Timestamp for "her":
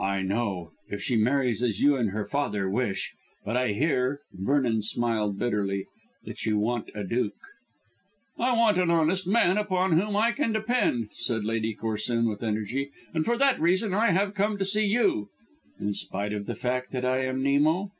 2.10-2.24